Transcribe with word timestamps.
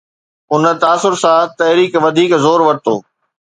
ان 0.55 0.63
تاثر 0.81 1.13
سان، 1.23 1.43
تحريڪ 1.57 1.91
وڌيڪ 2.03 2.31
زور 2.45 2.59
ورتو. 2.67 2.95